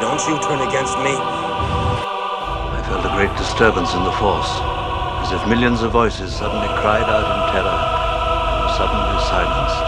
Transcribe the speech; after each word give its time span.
Don't 0.00 0.22
you 0.30 0.38
turn 0.46 0.62
against 0.62 0.94
me. 1.02 1.10
I 1.10 2.78
felt 2.86 3.02
a 3.02 3.10
great 3.18 3.34
disturbance 3.34 3.94
in 3.98 4.04
the 4.06 4.14
force, 4.14 4.46
as 5.26 5.34
if 5.34 5.42
millions 5.50 5.82
of 5.82 5.90
voices 5.90 6.30
suddenly 6.30 6.70
cried 6.78 7.02
out 7.02 7.26
in 7.26 7.40
terror 7.50 7.66
and 7.66 8.56
were 8.62 8.74
suddenly 8.78 9.18
silenced. 9.26 9.82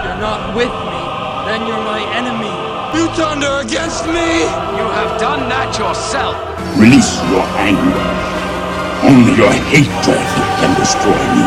You're 0.00 0.16
not 0.16 0.56
with 0.56 0.72
me, 0.72 1.02
then 1.44 1.68
you're 1.68 1.84
my 1.84 2.00
enemy. 2.16 2.56
You 2.96 3.12
turned 3.12 3.44
her 3.44 3.60
against 3.60 4.08
me! 4.08 4.48
You 4.80 4.86
have 4.96 5.20
done 5.20 5.44
that 5.52 5.76
yourself. 5.76 6.40
Release 6.80 7.20
your 7.28 7.44
anger. 7.60 8.00
Only 9.04 9.36
your 9.36 9.52
hatred 9.68 10.24
can 10.56 10.72
destroy 10.80 11.20
me. 11.36 11.44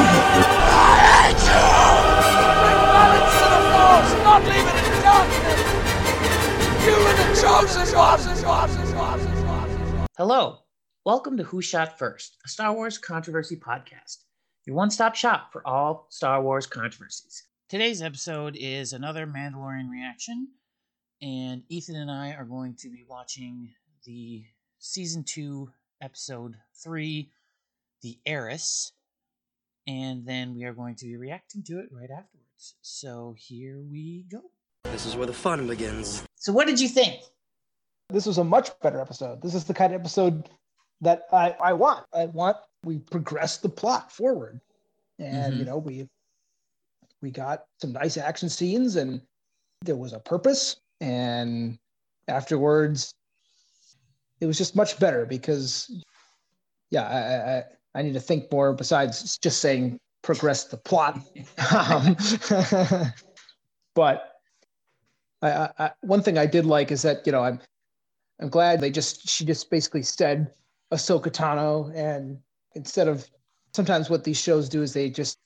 balance 2.94 3.34
to 3.42 3.48
the 3.58 3.62
force, 3.74 4.12
not 4.22 4.42
leave 4.46 4.70
it 4.70 4.86
in 4.86 5.02
darkness. 5.02 5.60
You 6.86 7.13
were 7.44 7.68
the 7.68 7.92
chosen 7.92 8.96
ones. 8.96 10.10
Hello, 10.18 10.60
welcome 11.04 11.36
to 11.36 11.44
Who 11.44 11.62
Shot 11.62 12.00
First, 12.00 12.38
a 12.46 12.48
Star 12.48 12.74
Wars 12.74 12.98
controversy 12.98 13.58
podcast, 13.58 14.20
your 14.66 14.78
one 14.78 14.90
stop 14.90 15.14
shop 15.14 15.52
for 15.52 15.66
all 15.68 16.08
Star 16.10 16.42
Wars 16.42 16.66
controversies. 16.66 17.44
Today's 17.68 18.02
episode 18.02 18.56
is 18.58 18.94
another 18.94 19.28
Mandalorian 19.28 19.90
reaction, 19.90 20.48
and 21.22 21.64
Ethan 21.68 21.98
and 21.98 22.10
I 22.10 22.32
are 22.32 22.46
going 22.46 22.76
to 22.76 22.90
be 22.90 23.04
watching 23.10 23.74
the 24.06 24.46
season 24.80 25.26
two, 25.26 25.70
episode 26.02 26.56
three, 26.82 27.30
The 28.04 28.18
Heiress, 28.26 28.94
and 29.86 30.26
then 30.26 30.56
we 30.56 30.64
are 30.64 30.74
going 30.74 30.96
to 30.96 31.06
be 31.06 31.18
reacting 31.18 31.62
to 31.64 31.80
it 31.80 31.90
right 31.92 32.10
afterwards. 32.10 32.76
So 32.82 33.36
here 33.38 33.82
we 33.82 34.26
go. 34.32 34.44
This 34.86 35.06
is 35.06 35.18
where 35.18 35.28
the 35.28 35.34
fun 35.34 35.68
begins. 35.68 36.24
So, 36.36 36.52
what 36.52 36.68
did 36.68 36.80
you 36.80 36.90
think? 36.90 37.22
This 38.10 38.26
was 38.26 38.38
a 38.38 38.44
much 38.44 38.72
better 38.82 39.00
episode. 39.00 39.42
This 39.42 39.56
is 39.56 39.64
the 39.66 39.74
kind 39.74 39.94
of 39.94 40.02
episode 40.02 40.50
that 41.02 41.24
I, 41.32 41.56
I 41.62 41.74
want. 41.74 42.06
I 42.14 42.26
want 42.28 42.58
we 42.84 43.00
progress 43.00 43.58
the 43.58 43.70
plot 43.70 44.12
forward. 44.12 44.60
And 45.20 45.54
Mhm. 45.56 45.60
you 45.60 45.66
know, 45.66 45.78
we 45.78 46.10
we 47.22 47.32
got 47.32 47.66
some 47.80 47.94
nice 47.94 48.18
action 48.18 48.50
scenes 48.50 48.96
and 48.98 49.22
there 49.82 49.96
was 49.96 50.14
a 50.14 50.20
purpose. 50.20 50.78
And 51.02 51.78
afterwards 52.28 53.14
it 54.40 54.46
was 54.46 54.58
just 54.58 54.76
much 54.76 55.00
better 55.00 55.26
because 55.26 55.90
yeah, 56.90 57.04
I 57.08 57.58
I, 57.58 57.64
I- 58.00 58.02
need 58.04 58.14
to 58.14 58.20
think 58.20 58.52
more 58.52 58.74
besides 58.74 59.38
just 59.38 59.60
saying 59.62 59.98
progress 60.22 60.66
the 60.66 60.78
plot. 60.78 61.20
um, 61.76 62.16
but 63.96 64.32
I, 65.42 65.70
I, 65.78 65.92
one 66.02 66.22
thing 66.22 66.38
I 66.38 66.46
did 66.46 66.66
like 66.66 66.92
is 66.92 67.02
that 67.04 67.26
you 67.26 67.32
know 67.32 67.42
I'm 67.42 67.60
I'm 68.42 68.50
glad 68.50 68.82
they 68.82 68.92
just 68.92 69.28
she 69.28 69.46
just 69.46 69.70
basically 69.70 70.04
said 70.04 70.52
Ahsoka 70.92 71.32
Tano 71.32 71.94
and 71.96 72.40
instead 72.76 73.08
of 73.08 73.28
sometimes 73.74 74.10
what 74.10 74.24
these 74.24 74.40
shows 74.40 74.70
do 74.70 74.82
is 74.82 74.94
they 74.94 75.10
just 75.10 75.40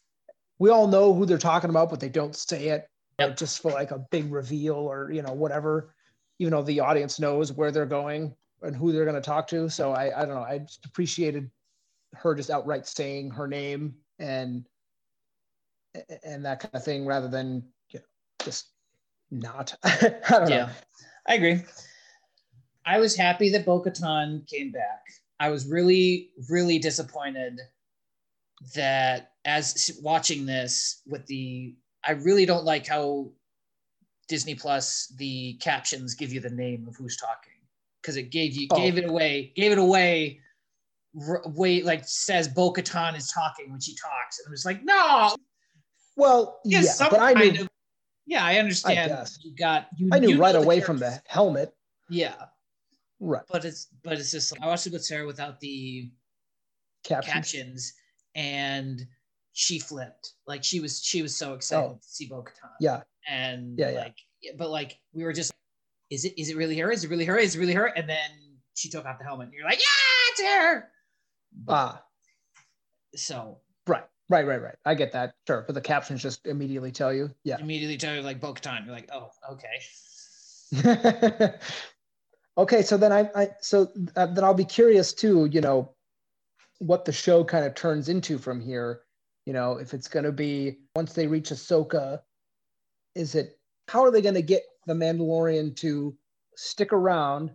we 0.59 0.69
all 0.69 0.87
know 0.87 1.13
who 1.13 1.25
they're 1.25 1.37
talking 1.37 1.69
about 1.69 1.89
but 1.89 1.99
they 1.99 2.09
don't 2.09 2.35
say 2.35 2.69
it 2.69 2.89
Yep. 3.19 3.35
just 3.37 3.61
for 3.63 3.71
like 3.71 3.89
a 3.89 4.05
big 4.11 4.31
reveal 4.31 4.75
or 4.75 5.11
you 5.11 5.23
know 5.23 5.33
whatever 5.33 5.95
even 6.37 6.51
though 6.51 6.61
the 6.61 6.79
audience 6.79 7.19
knows 7.19 7.51
where 7.51 7.71
they're 7.71 7.87
going 7.87 8.35
and 8.61 8.75
who 8.75 8.91
they're 8.91 9.05
going 9.05 9.15
to 9.15 9.21
talk 9.21 9.47
to 9.47 9.69
so 9.69 9.91
I 9.91 10.15
I 10.21 10.25
don't 10.25 10.35
know 10.35 10.43
I 10.43 10.59
just 10.59 10.85
appreciated 10.85 11.49
her 12.13 12.35
just 12.35 12.49
outright 12.51 12.85
saying 12.87 13.31
her 13.31 13.47
name 13.47 13.95
and 14.19 14.67
and 16.23 16.45
that 16.45 16.59
kind 16.59 16.75
of 16.75 16.83
thing 16.83 17.05
rather 17.05 17.27
than 17.27 17.63
you 17.89 17.99
know, 17.99 18.05
just 18.45 18.67
not 19.31 19.75
I 19.83 20.13
don't 20.29 20.49
know 20.49 20.55
Yeah, 20.55 20.69
I 21.27 21.33
agree. 21.35 21.63
I 22.87 22.99
was 22.99 23.15
happy 23.15 23.49
that 23.51 23.65
Bo 23.65 23.81
Katan 23.81 24.47
came 24.47 24.71
back. 24.71 25.01
I 25.39 25.49
was 25.49 25.67
really, 25.67 26.29
really 26.49 26.79
disappointed 26.79 27.59
that 28.75 29.31
as 29.45 29.91
watching 30.01 30.45
this 30.45 31.01
with 31.05 31.25
the, 31.27 31.75
I 32.05 32.11
really 32.13 32.45
don't 32.45 32.63
like 32.63 32.87
how 32.87 33.29
Disney 34.29 34.55
Plus 34.55 35.13
the 35.17 35.53
captions 35.61 36.15
give 36.15 36.31
you 36.33 36.39
the 36.39 36.49
name 36.49 36.85
of 36.87 36.95
who's 36.95 37.17
talking 37.17 37.53
because 38.01 38.15
it 38.15 38.31
gave 38.31 38.53
you 38.55 38.67
Oh. 38.71 38.77
gave 38.77 38.97
it 38.97 39.05
away, 39.05 39.51
gave 39.55 39.71
it 39.73 39.77
away. 39.77 40.39
r- 41.27 41.43
Wait, 41.45 41.85
like 41.85 42.03
says 42.05 42.47
Bo 42.47 42.71
Katan 42.73 43.15
is 43.17 43.29
talking 43.31 43.69
when 43.69 43.79
she 43.81 43.95
talks, 43.95 44.39
and 44.39 44.47
it 44.47 44.51
was 44.51 44.65
like, 44.65 44.83
no, 44.83 45.35
well 46.15 46.59
yeah, 46.65 46.83
but 46.99 47.19
I 47.19 47.33
knew 47.33 47.61
of. 47.61 47.69
Yeah, 48.25 48.43
I 48.43 48.57
understand. 48.57 49.09
guess. 49.11 49.39
you 49.43 49.55
got 49.55 49.87
you. 49.97 50.09
I 50.11 50.19
knew 50.19 50.29
you 50.29 50.39
right 50.41 50.55
away 50.55 50.81
from 50.81 50.97
the 50.97 51.21
helmet. 51.27 51.73
Yeah, 52.09 52.35
Right. 53.19 53.43
but 53.51 53.65
it's 53.65 53.87
but 54.03 54.13
it's 54.13 54.31
just 54.31 54.51
like, 54.51 54.61
I 54.61 54.67
watched 54.67 54.85
it 54.87 54.93
with 54.93 55.03
Sarah 55.05 55.25
without 55.25 55.59
the 55.59 56.11
Captions. 57.03 57.33
captions, 57.33 57.93
and 58.35 59.05
she 59.53 59.79
flipped. 59.79 60.33
Like 60.45 60.63
she 60.63 60.79
was 60.79 61.01
she 61.03 61.21
was 61.21 61.35
so 61.35 61.53
excited 61.53 61.89
Oh. 61.91 61.93
to 61.95 62.07
see 62.07 62.27
Bo 62.27 62.43
Katan. 62.43 62.69
Yeah. 62.79 63.01
and 63.27 63.77
Yeah, 63.77 63.89
yeah. 63.91 63.99
like 63.99 64.15
but 64.57 64.69
like 64.69 64.99
we 65.13 65.23
were 65.23 65.33
just 65.33 65.51
is 66.09 66.25
it 66.25 66.39
is 66.39 66.49
it 66.49 66.57
really 66.57 66.77
her? 66.77 66.91
Is 66.91 67.03
it 67.03 67.09
really 67.09 67.25
her? 67.25 67.37
Is 67.37 67.55
it 67.55 67.59
really 67.59 67.73
her? 67.73 67.85
And 67.87 68.07
then 68.07 68.29
she 68.75 68.89
took 68.89 69.05
off 69.05 69.17
the 69.17 69.25
helmet, 69.25 69.45
and 69.47 69.53
you're 69.53 69.65
like, 69.65 69.79
yeah, 69.79 70.31
it's 70.31 70.41
her. 70.41 70.89
But, 71.65 71.73
Ah, 71.73 72.03
so 73.15 73.57
right. 73.87 74.03
Right, 74.29 74.45
right, 74.45 74.61
right. 74.61 74.75
I 74.85 74.93
get 74.93 75.13
that. 75.13 75.33
Sure. 75.47 75.63
But 75.65 75.73
the 75.73 75.81
captions 75.81 76.21
just 76.21 76.45
immediately 76.45 76.91
tell 76.91 77.13
you. 77.13 77.31
Yeah. 77.43 77.57
immediately 77.59 77.97
tell 77.97 78.13
you 78.13 78.21
like 78.21 78.39
Bo 78.41 78.53
Katan. 78.53 78.85
You're 78.85 78.93
like, 78.93 79.09
oh, 79.13 79.31
okay. 79.53 79.79
okay. 82.57 82.81
So 82.81 82.97
then 82.97 83.11
I, 83.11 83.29
I 83.35 83.49
so 83.61 83.91
uh, 84.15 84.27
then 84.27 84.43
I'll 84.43 84.53
be 84.53 84.65
curious 84.65 85.13
too, 85.13 85.45
you 85.45 85.61
know, 85.61 85.93
what 86.79 87.05
the 87.05 87.11
show 87.11 87.43
kind 87.43 87.65
of 87.65 87.75
turns 87.75 88.09
into 88.09 88.37
from 88.37 88.59
here. 88.59 89.01
You 89.45 89.53
know, 89.53 89.77
if 89.77 89.93
it's 89.93 90.07
going 90.07 90.25
to 90.25 90.31
be 90.31 90.79
once 90.95 91.13
they 91.13 91.27
reach 91.27 91.49
Ahsoka, 91.49 92.21
is 93.15 93.35
it 93.35 93.59
how 93.87 94.03
are 94.03 94.11
they 94.11 94.21
going 94.21 94.35
to 94.35 94.41
get 94.41 94.63
the 94.85 94.93
Mandalorian 94.93 95.75
to 95.77 96.15
stick 96.55 96.91
around? 96.91 97.51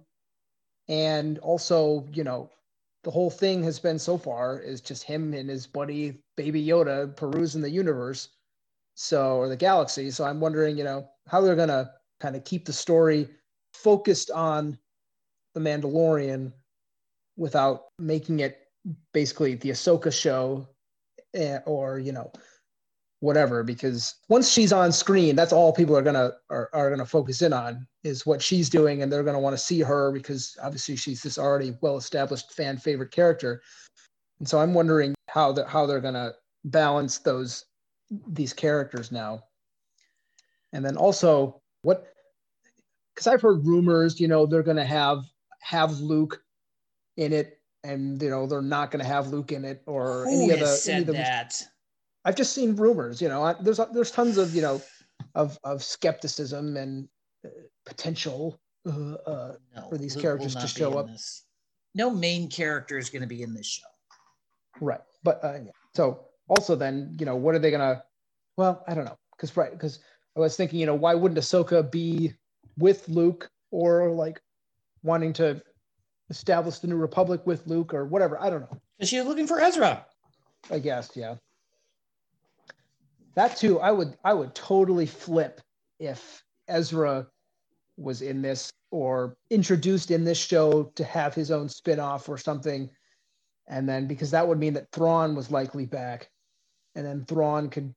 And 0.88 1.38
also, 1.38 2.06
you 2.12 2.24
know, 2.24 2.50
the 3.04 3.10
whole 3.10 3.30
thing 3.30 3.62
has 3.64 3.78
been 3.78 3.98
so 3.98 4.16
far 4.16 4.58
is 4.58 4.80
just 4.80 5.02
him 5.02 5.34
and 5.34 5.48
his 5.50 5.66
buddy 5.66 6.22
Baby 6.36 6.64
Yoda 6.64 7.14
perusing 7.16 7.60
the 7.60 7.70
universe, 7.70 8.28
so 8.94 9.36
or 9.36 9.48
the 9.48 9.56
galaxy. 9.56 10.10
So 10.10 10.24
I'm 10.24 10.40
wondering, 10.40 10.78
you 10.78 10.84
know, 10.84 11.08
how 11.28 11.40
they're 11.40 11.56
gonna 11.56 11.90
kind 12.20 12.36
of 12.36 12.44
keep 12.44 12.64
the 12.64 12.72
story 12.72 13.28
focused 13.74 14.30
on 14.30 14.78
the 15.54 15.60
Mandalorian 15.60 16.52
without 17.36 17.84
making 17.98 18.40
it 18.40 18.58
basically 19.12 19.54
the 19.54 19.70
Ahsoka 19.70 20.12
show, 20.12 20.68
eh, 21.34 21.58
or 21.66 21.98
you 21.98 22.12
know, 22.12 22.30
whatever. 23.20 23.62
Because 23.62 24.16
once 24.28 24.50
she's 24.50 24.72
on 24.72 24.92
screen, 24.92 25.36
that's 25.36 25.52
all 25.52 25.72
people 25.72 25.96
are 25.96 26.02
gonna 26.02 26.32
are, 26.50 26.68
are 26.72 26.90
gonna 26.90 27.06
focus 27.06 27.42
in 27.42 27.52
on 27.52 27.86
is 28.04 28.26
what 28.26 28.42
she's 28.42 28.68
doing, 28.68 29.02
and 29.02 29.12
they're 29.12 29.22
gonna 29.22 29.40
want 29.40 29.54
to 29.54 29.62
see 29.62 29.80
her 29.80 30.12
because 30.12 30.56
obviously 30.62 30.96
she's 30.96 31.22
this 31.22 31.38
already 31.38 31.76
well 31.80 31.96
established 31.96 32.52
fan 32.52 32.76
favorite 32.76 33.12
character. 33.12 33.62
And 34.38 34.48
so 34.48 34.58
I'm 34.58 34.74
wondering 34.74 35.14
how 35.28 35.52
the, 35.52 35.66
how 35.66 35.86
they're 35.86 36.00
gonna 36.00 36.32
balance 36.64 37.18
those 37.18 37.64
these 38.26 38.52
characters 38.52 39.12
now. 39.12 39.44
And 40.72 40.84
then 40.84 40.96
also 40.96 41.60
what 41.82 42.12
because 43.14 43.26
I've 43.26 43.42
heard 43.42 43.66
rumors, 43.66 44.18
you 44.20 44.28
know, 44.28 44.46
they're 44.46 44.62
gonna 44.62 44.84
have 44.84 45.24
have 45.62 45.98
Luke 46.00 46.42
in 47.16 47.32
it, 47.32 47.60
and 47.84 48.20
you 48.20 48.30
know 48.30 48.46
they're 48.46 48.62
not 48.62 48.90
gonna 48.90 49.04
have 49.04 49.28
Luke 49.28 49.52
in 49.52 49.64
it 49.64 49.82
or 49.86 50.24
Who 50.24 50.44
any 50.44 50.50
of 50.50 50.60
the 50.60 50.66
any 50.66 50.76
said 50.76 51.00
of 51.02 51.06
the 51.06 51.12
that? 51.14 51.62
I've 52.24 52.36
just 52.36 52.52
seen 52.52 52.76
rumors. 52.76 53.20
You 53.20 53.28
know, 53.28 53.42
I, 53.42 53.54
there's 53.60 53.80
there's 53.92 54.10
tons 54.10 54.38
of 54.38 54.54
you 54.54 54.62
know 54.62 54.82
of 55.34 55.58
of 55.64 55.82
skepticism 55.82 56.76
and 56.76 57.08
uh, 57.44 57.48
potential 57.86 58.60
uh, 58.86 59.14
uh, 59.26 59.54
No, 59.74 59.88
for 59.88 59.98
these 59.98 60.16
Luke 60.16 60.22
characters 60.22 60.54
to 60.54 60.66
show 60.66 60.98
up. 60.98 61.06
This. 61.06 61.44
No 61.94 62.10
main 62.10 62.48
character 62.48 62.98
is 62.98 63.10
going 63.10 63.22
to 63.22 63.28
be 63.28 63.42
in 63.42 63.52
this 63.54 63.66
show. 63.66 63.86
right. 64.80 65.00
But 65.22 65.44
uh, 65.44 65.58
yeah. 65.64 65.70
so 65.94 66.26
also 66.48 66.74
then 66.74 67.16
you 67.18 67.26
know 67.26 67.36
what 67.36 67.54
are 67.54 67.58
they 67.58 67.70
gonna? 67.70 68.02
Well, 68.56 68.82
I 68.86 68.94
don't 68.94 69.04
know 69.04 69.18
because 69.36 69.56
right 69.56 69.72
because 69.72 70.00
I 70.36 70.40
was 70.40 70.56
thinking 70.56 70.78
you 70.78 70.86
know 70.86 70.94
why 70.94 71.14
wouldn't 71.14 71.38
Ahsoka 71.38 71.90
be 71.90 72.32
with 72.78 73.08
Luke 73.08 73.50
or 73.70 74.10
like 74.10 74.40
wanting 75.02 75.32
to 75.34 75.62
establish 76.30 76.78
the 76.78 76.88
new 76.88 76.96
Republic 76.96 77.42
with 77.46 77.66
Luke 77.66 77.92
or 77.94 78.06
whatever? 78.06 78.40
I 78.40 78.50
don't 78.50 78.60
know. 78.60 78.80
Because 78.98 79.08
she 79.08 79.20
looking 79.22 79.46
for 79.46 79.60
Ezra. 79.60 80.06
I 80.70 80.78
guess, 80.78 81.10
yeah. 81.14 81.36
That 83.34 83.56
too, 83.56 83.80
I 83.80 83.90
would 83.90 84.16
I 84.24 84.34
would 84.34 84.54
totally 84.54 85.06
flip 85.06 85.60
if 85.98 86.42
Ezra 86.68 87.26
was 87.96 88.22
in 88.22 88.42
this 88.42 88.72
or 88.90 89.36
introduced 89.50 90.10
in 90.10 90.24
this 90.24 90.38
show 90.38 90.84
to 90.94 91.04
have 91.04 91.34
his 91.34 91.50
own 91.50 91.68
spin-off 91.68 92.28
or 92.28 92.36
something. 92.36 92.90
And 93.68 93.88
then 93.88 94.06
because 94.06 94.30
that 94.32 94.46
would 94.46 94.58
mean 94.58 94.74
that 94.74 94.90
Thrawn 94.92 95.34
was 95.34 95.50
likely 95.50 95.86
back. 95.86 96.28
And 96.94 97.06
then 97.06 97.24
Thrawn 97.24 97.70
could 97.70 97.94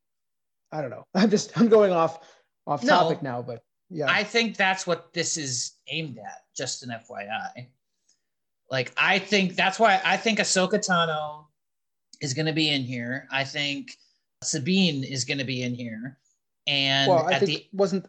I 0.71 0.81
don't 0.81 0.89
know. 0.89 1.05
I'm 1.15 1.29
just 1.29 1.57
I'm 1.57 1.67
going 1.67 1.91
off 1.91 2.19
off 2.65 2.83
No. 2.83 2.89
topic 2.89 3.21
now, 3.21 3.41
but 3.41 3.61
Yeah. 3.89 4.07
I 4.09 4.23
think 4.23 4.57
that's 4.57 4.87
what 4.87 5.13
this 5.13 5.37
is 5.37 5.73
aimed 5.87 6.17
at. 6.17 6.43
Just 6.55 6.83
an 6.83 6.89
FYI. 6.89 7.67
Like 8.71 8.91
I 8.97 9.19
think 9.19 9.55
that's 9.55 9.79
why 9.79 10.01
I 10.03 10.17
think 10.17 10.39
Ahsoka 10.39 10.85
Tano 10.85 11.45
is 12.21 12.33
going 12.33 12.47
to 12.47 12.53
be 12.53 12.69
in 12.69 12.81
here. 12.81 13.27
I 13.31 13.43
think 13.43 13.91
Sabine 14.43 15.03
is 15.03 15.23
going 15.23 15.37
to 15.37 15.43
be 15.43 15.61
in 15.61 15.75
here, 15.75 16.17
and 16.65 17.11
well, 17.11 17.27
I 17.27 17.33
at 17.33 17.41
think 17.41 17.51
the 17.51 17.67
wasn't 17.73 18.07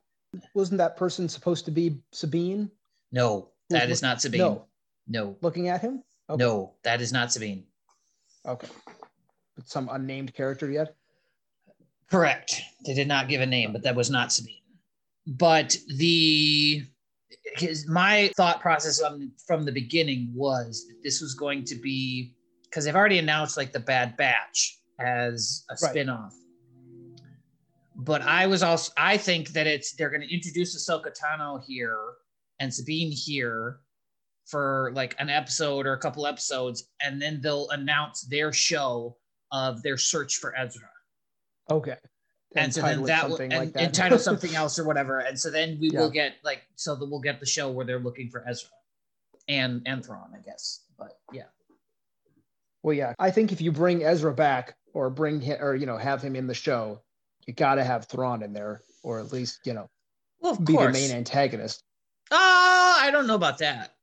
wasn't 0.55 0.79
that 0.79 0.97
person 0.97 1.29
supposed 1.29 1.67
to 1.67 1.71
be 1.71 1.99
Sabine 2.13 2.71
no, 3.13 3.49
that 3.71 3.91
is 3.91 4.03
not 4.03 4.21
Sabine. 4.21 4.41
no. 4.41 4.67
No, 5.09 5.37
looking 5.41 5.69
at 5.69 5.81
him? 5.81 6.03
Okay. 6.29 6.43
no, 6.43 6.75
that 6.83 7.01
is 7.01 7.13
not 7.13 7.33
Sabine. 7.33 7.65
Okay. 8.45 8.69
But 9.55 9.69
some 9.69 9.89
unnamed 9.91 10.35
character 10.35 10.69
yet? 10.71 10.97
Correct. 12.11 12.61
They 12.85 12.95
did 12.95 13.07
not 13.07 13.29
give 13.29 13.41
a 13.41 13.47
name, 13.47 13.73
but 13.73 13.83
that 13.85 13.95
was 13.95 14.11
not 14.11 14.33
Sabine. 14.33 14.63
But 15.27 15.77
the 15.97 16.85
his 17.57 17.89
my 17.89 18.31
thought 18.37 18.61
process 18.61 19.01
on, 19.01 19.33
from 19.47 19.65
the 19.65 19.73
beginning 19.73 20.31
was 20.35 20.87
this 21.03 21.21
was 21.21 21.35
going 21.35 21.65
to 21.65 21.75
be 21.75 22.35
because 22.65 22.85
they've 22.85 22.95
already 22.97 23.19
announced 23.19 23.57
like 23.57 23.73
the 23.73 23.81
Bad 23.81 24.17
Batch 24.17 24.79
as 25.01 25.65
a 25.71 25.75
Right. 25.83 25.91
spin-off. 25.91 26.35
But 27.97 28.23
I 28.23 28.47
was 28.47 28.63
also 28.63 28.93
I 28.97 29.17
think 29.17 29.49
that 29.51 29.67
it's 29.67 29.95
they're 29.95 30.11
going 30.11 30.21
to 30.27 30.33
introduce 30.33 30.77
Ahsoka 30.77 31.13
Tano 31.19 31.63
here 31.67 31.99
and 32.61 32.73
Sabine 32.73 33.11
here 33.11 33.81
for 34.47 34.93
like 34.95 35.17
an 35.19 35.29
episode 35.29 35.87
or 35.87 35.95
a 35.95 35.99
couple 35.99 36.27
episodes, 36.27 36.89
and 37.03 37.21
then 37.21 37.41
they'll 37.43 37.69
announce 37.71 38.23
their 38.23 38.53
show 38.53 39.17
of 39.51 39.83
their 39.83 39.97
search 39.97 40.37
for 40.37 40.57
Ezra 40.57 40.89
Okay. 41.71 41.97
And 42.57 42.73
so 42.75 42.83
then 42.83 43.03
that 43.05 43.29
will 43.29 43.37
like 43.37 43.73
that. 43.73 43.83
and 43.83 43.95
title 43.95 44.19
something 44.19 44.55
else 44.55 44.79
or 44.79 44.85
whatever 44.85 45.19
and 45.29 45.39
so 45.39 45.51
then 45.51 45.79
we 45.81 45.91
Yeah. 45.91 46.01
will 46.01 46.11
get 46.11 46.35
like 46.43 46.63
so 46.75 46.95
that 46.97 47.07
we'll 47.09 47.21
get 47.21 47.41
the 47.41 47.47
show 47.47 47.71
where 47.71 47.85
they're 47.87 47.99
looking 47.99 48.29
for 48.31 48.45
ezra 48.47 48.71
and 49.49 49.83
and 49.87 50.05
Thrawn, 50.05 50.31
i 50.35 50.41
guess 50.41 50.83
but 50.99 51.19
yeah 51.33 51.45
Well, 52.83 52.95
yeah, 52.95 53.15
I 53.19 53.31
think 53.33 53.51
if 53.53 53.61
you 53.61 53.73
bring 53.73 54.05
Ezra 54.05 54.33
back 54.33 54.77
or 54.95 55.11
bring 55.11 55.41
him 55.41 55.59
or 55.61 55.75
you 55.75 55.87
know 55.87 55.97
have 55.97 56.23
him 56.23 56.37
in 56.37 56.47
the 56.47 56.55
show, 56.55 57.01
you 57.47 57.53
got 57.53 57.75
to 57.77 57.85
have 57.85 58.05
Thrawn 58.07 58.43
in 58.43 58.53
there, 58.53 58.81
or 59.03 59.19
at 59.19 59.33
least 59.33 59.61
you 59.65 59.73
know 59.75 59.89
well 60.41 60.53
of 60.53 60.65
be 60.65 60.73
course 60.75 60.87
the 60.87 60.93
main 61.09 61.11
antagonist. 61.17 61.83
Ah, 62.31 63.03
i 63.03 63.11
don't 63.11 63.27
know 63.27 63.35
about 63.35 63.59
that 63.59 63.95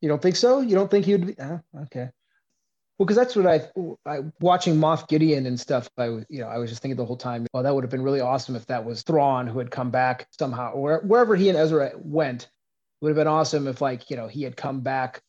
You 0.00 0.08
don't 0.08 0.20
think 0.22 0.36
so? 0.36 0.60
You 0.60 0.74
don't 0.74 0.90
think 0.90 1.04
he 1.06 1.12
would 1.12 1.26
be? 1.26 1.38
Uh, 1.38 1.58
okay. 1.84 2.10
Well, 2.98 3.06
because 3.06 3.16
that's 3.16 3.36
what 3.36 3.46
I, 3.46 3.60
I 4.10 4.24
watching 4.40 4.74
Moff 4.76 5.06
Gideon 5.08 5.46
and 5.46 5.58
stuff. 5.58 5.88
I 5.96 6.08
was, 6.08 6.24
you 6.28 6.40
know, 6.40 6.48
I 6.48 6.58
was 6.58 6.68
just 6.68 6.82
thinking 6.82 6.96
the 6.96 7.04
whole 7.04 7.16
time, 7.16 7.46
well, 7.52 7.62
that 7.62 7.72
would 7.72 7.84
have 7.84 7.90
been 7.90 8.02
really 8.02 8.20
awesome 8.20 8.56
if 8.56 8.66
that 8.66 8.84
was 8.84 9.02
Thrawn 9.02 9.46
who 9.46 9.60
had 9.60 9.70
come 9.70 9.90
back 9.90 10.26
somehow, 10.36 10.72
or 10.72 10.98
wherever 11.04 11.36
he 11.36 11.48
and 11.48 11.56
Ezra 11.56 11.92
went. 11.96 12.42
It 12.44 12.48
would 13.04 13.10
have 13.10 13.16
been 13.16 13.28
awesome 13.28 13.68
if, 13.68 13.80
like, 13.80 14.10
you 14.10 14.16
know, 14.16 14.26
he 14.26 14.42
had 14.42 14.56
come 14.56 14.80
back 14.80 15.22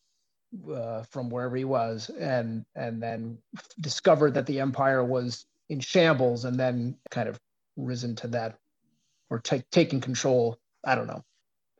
uh, 0.73 1.03
from 1.11 1.29
wherever 1.29 1.55
he 1.55 1.63
was, 1.65 2.09
and 2.19 2.65
and 2.75 3.03
then 3.03 3.37
discovered 3.81 4.33
that 4.33 4.47
the 4.47 4.59
Empire 4.59 5.03
was 5.05 5.45
in 5.69 5.79
shambles, 5.79 6.45
and 6.45 6.59
then 6.59 6.97
kind 7.11 7.29
of 7.29 7.39
risen 7.77 8.15
to 8.15 8.27
that, 8.29 8.57
or 9.29 9.37
take 9.37 9.69
taking 9.69 10.01
control. 10.01 10.57
I 10.83 10.95
don't 10.95 11.05
know. 11.05 11.23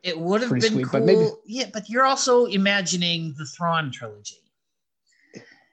it 0.04 0.16
would 0.16 0.42
have 0.42 0.50
Pretty 0.50 0.68
been 0.68 0.74
sweet, 0.74 0.86
cool 0.86 1.00
but 1.00 1.06
maybe- 1.06 1.30
yeah 1.46 1.66
but 1.72 1.88
you're 1.90 2.04
also 2.04 2.44
imagining 2.44 3.34
the 3.36 3.44
Thrawn 3.46 3.90
trilogy 3.90 4.36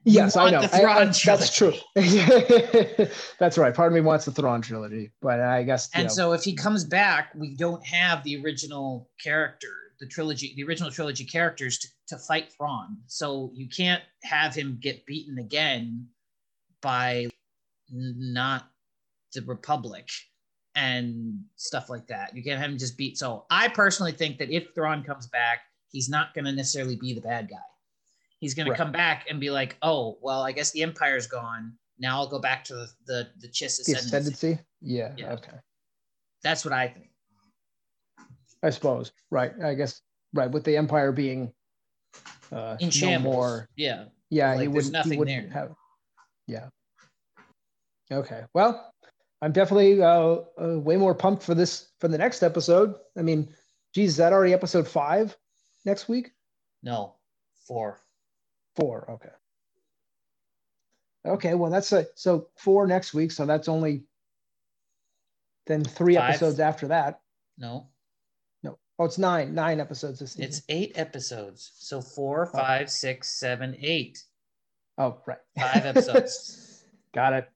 Yes, 0.09 0.37
I 0.37 0.49
know. 0.51 0.59
I- 0.71 0.83
I- 0.85 1.05
that's 1.05 1.55
true. 1.55 1.73
that's 3.39 3.57
right. 3.57 3.73
Part 3.73 3.91
of 3.91 3.93
me 3.93 4.01
wants 4.01 4.25
the 4.25 4.31
Thrawn 4.31 4.61
trilogy, 4.61 5.11
but 5.21 5.41
I 5.41 5.63
guess 5.63 5.89
and 5.93 6.07
know, 6.07 6.13
so 6.13 6.31
if 6.33 6.43
he 6.43 6.53
comes 6.55 6.83
back 6.85 7.31
we 7.35 7.55
don't 7.55 7.85
have 7.85 8.23
the 8.23 8.41
original 8.43 9.09
character 9.21 9.67
the 9.99 10.07
trilogy 10.07 10.53
the 10.55 10.63
original 10.63 10.91
trilogy 10.91 11.25
characters 11.25 11.79
to, 11.79 11.87
to 12.07 12.17
fight 12.19 12.53
Thrawn. 12.55 12.97
so 13.07 13.51
you 13.53 13.67
can't 13.67 14.01
have 14.23 14.53
him 14.55 14.77
get 14.81 15.05
beaten 15.05 15.39
again 15.39 16.07
by 16.81 17.27
not 17.91 18.69
the 19.33 19.41
republic 19.41 20.07
and 20.75 21.41
stuff 21.55 21.89
like 21.89 22.05
that 22.07 22.35
you 22.35 22.43
can't 22.43 22.59
have 22.59 22.69
him 22.69 22.77
just 22.77 22.95
beat 22.97 23.17
so 23.17 23.45
i 23.49 23.67
personally 23.67 24.11
think 24.11 24.37
that 24.37 24.51
if 24.51 24.67
Thrawn 24.75 25.03
comes 25.03 25.27
back 25.27 25.61
he's 25.91 26.09
not 26.09 26.33
going 26.35 26.45
to 26.45 26.51
necessarily 26.51 26.95
be 26.95 27.13
the 27.13 27.21
bad 27.21 27.49
guy 27.49 27.55
he's 28.39 28.53
going 28.53 28.67
Right. 28.67 28.77
to 28.77 28.83
come 28.83 28.91
back 28.91 29.25
and 29.29 29.39
be 29.39 29.49
like 29.49 29.77
oh 29.81 30.17
well 30.21 30.41
i 30.41 30.51
guess 30.51 30.71
the 30.71 30.83
empire's 30.83 31.27
gone 31.27 31.73
now 31.99 32.17
i'll 32.19 32.27
go 32.27 32.39
back 32.39 32.63
to 32.65 32.75
the 32.75 32.87
the, 33.07 33.27
the 33.39 33.47
chiss 33.47 33.77
the 33.85 33.93
ascendancy 33.93 34.07
ascendancy. 34.07 34.59
Yeah, 34.81 35.13
Yeah. 35.17 35.33
Okay. 35.33 35.57
that's 36.43 36.63
what 36.65 36.73
i 36.73 36.87
think 36.87 37.09
I 38.63 38.71
suppose. 38.71 39.11
Right. 39.29 39.51
I 39.63 39.75
guess. 39.75 40.01
Right. 40.33 40.49
With 40.49 40.63
the 40.63 40.75
Empire 40.77 41.11
being 41.11 41.53
uh, 42.51 42.75
in 42.79 42.89
no 43.01 43.19
more. 43.19 43.69
Yeah. 43.75 44.05
Yeah, 44.31 44.51
Like, 44.53 44.61
he 44.61 44.67
wouldn't. 44.67 44.93
nothing 44.93 45.11
he 45.11 45.17
wouldn't 45.19 45.53
there. 45.53 45.61
have. 45.61 45.75
Yeah. 46.47 46.67
Okay. 48.11 48.41
Well, 48.55 48.91
I'm 49.43 49.51
definitely 49.51 50.01
uh, 50.01 50.37
uh, 50.59 50.79
way 50.79 50.97
more 50.97 51.13
pumped 51.13 51.43
for 51.43 51.53
this 51.53 51.89
for 51.99 52.07
the 52.07 52.17
next 52.17 52.41
episode. 52.41 52.95
I 53.15 53.21
mean, 53.21 53.53
geez, 53.93 54.09
is 54.11 54.17
that 54.17 54.33
already 54.33 54.53
episode 54.53 54.87
five 54.87 55.37
next 55.85 56.09
week? 56.09 56.31
No. 56.81 57.13
Four. 57.67 57.99
Four. 58.77 59.09
Okay. 59.11 59.29
Okay. 61.25 61.53
Well, 61.55 61.69
that's 61.71 61.91
a, 61.91 62.05
so 62.15 62.47
four 62.55 62.87
next 62.87 63.13
week. 63.13 63.31
So 63.31 63.45
that's 63.45 63.67
only 63.67 64.03
then 65.65 65.83
three 65.83 66.15
Five. 66.15 66.29
episodes 66.29 66.59
after 66.59 66.87
that. 66.87 67.19
No. 67.57 67.87
No. 68.63 68.77
Oh, 68.99 69.05
it's 69.05 69.17
nine. 69.17 69.53
Nine 69.53 69.79
episodes 69.81 70.19
this 70.19 70.31
season. 70.33 70.45
It's 70.45 70.61
eight 70.69 70.93
episodes. 70.95 71.71
So 71.75 72.01
four, 72.01 72.47
Oh. 72.53 72.57
five, 72.57 72.89
six, 72.89 73.27
seven, 73.39 73.75
eight. 73.81 74.23
oh, 74.97 75.17
right. 75.27 75.39
Five 75.59 75.85
episodes. 75.85 76.85
Got 77.13 77.33
it. 77.33 77.49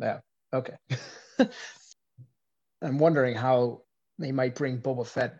Yeah. 0.00 0.20
Okay. 0.52 0.74
I'm 2.82 2.98
wondering 2.98 3.34
how 3.36 3.82
they 4.18 4.32
might 4.32 4.54
bring 4.54 4.78
Boba 4.80 5.06
Fett 5.06 5.34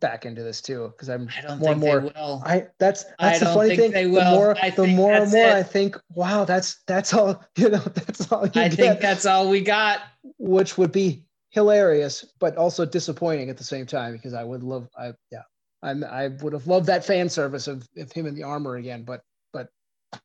back 0.00 0.24
into 0.26 0.42
this 0.42 0.60
too, 0.62 0.88
because 0.92 1.08
I'm 1.08 1.28
I 1.36 1.42
don't 1.42 1.58
more 1.58 1.72
and 1.72 1.80
more. 1.80 2.00
they 2.00 2.06
will. 2.14 2.42
I 2.46 2.66
that's 2.78 3.04
I 3.18 3.28
that's 3.30 3.40
the 3.40 3.46
funny 3.46 3.76
thing. 3.76 3.90
they 3.92 4.04
The 4.04 4.10
more 4.30 4.56
I 4.62 4.70
the 4.70 4.86
more 4.86 5.12
and 5.12 5.30
more 5.30 5.46
it. 5.48 5.52
I 5.54 5.62
think, 5.62 5.96
wow, 6.10 6.44
that's 6.44 6.82
that's 6.86 7.12
all 7.12 7.44
you 7.56 7.68
know. 7.70 7.78
That's 7.78 8.30
all 8.32 8.46
you 8.46 8.60
I 8.60 8.68
get, 8.68 8.74
think 8.74 9.00
that's 9.00 9.26
all 9.26 9.48
we 9.48 9.60
got. 9.60 10.00
which 10.38 10.78
would 10.78 10.92
be 10.92 11.24
hilarious, 11.50 12.24
but 12.40 12.56
also 12.56 12.84
disappointing 12.84 13.50
at 13.50 13.56
the 13.56 13.64
same 13.64 13.86
time 13.86 14.12
because 14.12 14.34
I 14.34 14.42
would 14.44 14.62
love. 14.62 14.88
I 14.98 15.12
yeah, 15.30 15.42
I'm 15.82 16.02
I 16.04 16.28
would 16.42 16.52
have 16.52 16.66
loved 16.66 16.86
that 16.86 17.04
fan 17.04 17.28
service 17.28 17.66
of, 17.68 17.86
of 17.96 18.10
him 18.12 18.26
in 18.26 18.34
the 18.34 18.42
armor 18.42 18.76
again, 18.76 19.02
but 19.04 19.22
but 19.52 19.68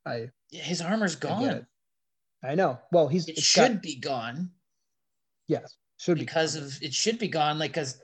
I 0.05 0.29
His 0.51 0.81
armor's 0.81 1.15
gone. 1.15 1.43
it. 1.45 1.65
I 2.43 2.55
know. 2.55 2.79
Well, 2.93 3.07
he's 3.09 3.27
It 3.27 3.37
should 3.39 3.73
got- 3.73 3.81
be 3.81 3.95
gone 3.99 4.51
yes 5.49 5.75
should 5.97 6.15
be 6.15 6.21
because 6.21 6.55
of 6.55 6.77
it 6.81 6.93
should 6.93 7.17
be 7.19 7.27
gone. 7.27 7.59
Like, 7.59 7.73
cause, 7.73 7.99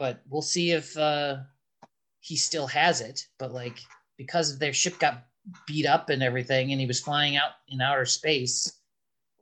but 0.00 0.22
we'll 0.30 0.42
see 0.42 0.72
if 0.72 0.96
uh 0.96 1.36
he 2.20 2.36
still 2.36 2.66
has 2.66 3.00
it. 3.02 3.26
But 3.38 3.52
like, 3.52 3.78
because 4.16 4.58
their 4.58 4.72
ship 4.72 4.98
got 4.98 5.24
beat 5.66 5.86
up 5.86 6.10
and 6.10 6.22
everything, 6.22 6.72
and 6.72 6.80
he 6.80 6.86
was 6.86 7.00
flying 7.00 7.36
out 7.36 7.52
in 7.68 7.80
outer 7.80 8.06
space. 8.06 8.78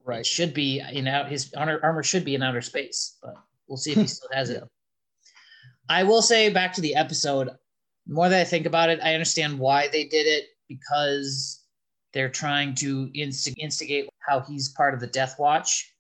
Right. 0.05 0.25
should 0.25 0.55
be 0.55 0.81
in 0.81 1.07
out 1.07 1.29
his 1.31 1.53
armor, 1.55 1.81
armor 1.83 2.03
should 2.03 2.25
be 2.25 2.35
in 2.35 2.43
outer 2.43 2.63
space, 2.63 3.19
but 3.23 3.35
we'll 3.67 3.77
see 3.77 3.93
if 3.93 3.99
he 3.99 4.07
still 4.19 4.31
has 4.33 4.49
it. 4.51 4.65
I 5.89 6.03
will 6.03 6.23
say 6.23 6.51
back 6.51 6.73
to 6.75 6.81
the 6.81 6.95
episode, 6.95 7.49
the 8.07 8.15
more 8.15 8.29
that 8.29 8.41
I 8.41 8.45
think 8.45 8.65
about 8.65 8.89
it, 8.89 9.01
I 9.03 9.13
understand 9.15 9.59
why 9.59 9.89
they 9.89 10.05
did 10.05 10.27
it 10.27 10.47
because 10.67 11.63
they're 12.15 12.31
trying 12.31 12.75
to 12.77 13.09
insti- 13.15 13.55
instigate 13.59 14.09
how 14.27 14.41
he's 14.41 14.71
part 14.71 14.95
of 14.95 15.01
the 15.01 15.07
Death 15.07 15.37
Watch 15.39 15.93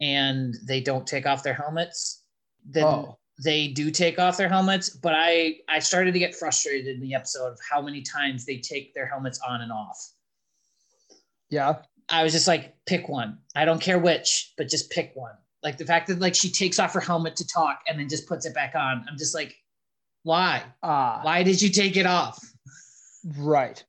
and 0.00 0.54
they 0.66 0.80
don't 0.80 1.06
take 1.06 1.26
off 1.26 1.42
their 1.42 1.54
helmets. 1.54 2.22
Then 2.64 2.84
Oh. 2.84 3.18
They 3.42 3.68
do 3.68 3.90
take 3.90 4.18
off 4.18 4.36
their 4.36 4.48
helmets, 4.48 4.90
but 4.90 5.14
I 5.14 5.56
I 5.68 5.78
started 5.80 6.12
to 6.12 6.18
get 6.18 6.34
frustrated 6.34 6.94
in 6.94 7.00
the 7.00 7.14
episode 7.14 7.52
of 7.52 7.58
how 7.68 7.82
many 7.82 8.02
times 8.02 8.44
they 8.44 8.58
take 8.58 8.94
their 8.94 9.06
helmets 9.06 9.40
on 9.46 9.62
and 9.62 9.72
off. 9.72 10.12
Yeah. 11.50 11.76
I 12.08 12.22
was 12.22 12.32
just 12.32 12.46
like, 12.46 12.74
pick 12.86 13.08
one. 13.08 13.38
I 13.56 13.64
don't 13.64 13.80
care 13.80 13.98
which, 13.98 14.52
but 14.56 14.68
just 14.68 14.90
pick 14.90 15.12
one. 15.14 15.34
Like 15.62 15.78
the 15.78 15.86
fact 15.86 16.08
that 16.08 16.20
like 16.20 16.34
she 16.34 16.50
takes 16.50 16.78
off 16.78 16.92
her 16.92 17.00
helmet 17.00 17.36
to 17.36 17.46
talk 17.46 17.80
and 17.88 17.98
then 17.98 18.08
just 18.08 18.28
puts 18.28 18.44
it 18.44 18.54
back 18.54 18.74
on. 18.74 19.04
I'm 19.08 19.16
just 19.16 19.34
like, 19.34 19.56
why? 20.22 20.62
Ah. 20.82 21.20
Why 21.22 21.42
did 21.42 21.60
you 21.62 21.70
take 21.70 21.96
it 21.96 22.06
off? 22.06 22.38
Right. 23.38 23.82